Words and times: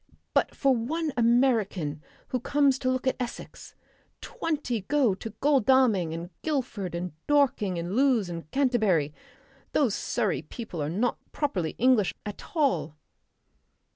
But 0.33 0.55
for 0.55 0.75
one 0.75 1.13
American 1.15 2.01
who 2.29 2.39
comes 2.39 2.79
to 2.79 2.89
look 2.89 3.05
at 3.05 3.21
Essex, 3.21 3.75
twenty 4.19 4.81
go 4.81 5.13
to 5.13 5.29
Godalming 5.41 6.11
and 6.11 6.31
Guildford 6.41 6.95
and 6.95 7.11
Dorking 7.27 7.77
and 7.77 7.95
Lewes 7.95 8.27
and 8.27 8.49
Canterbury. 8.49 9.13
Those 9.73 9.93
Surrey 9.93 10.41
people 10.41 10.81
are 10.81 10.89
not 10.89 11.19
properly 11.31 11.75
English 11.77 12.15
at 12.25 12.43
all. 12.55 12.95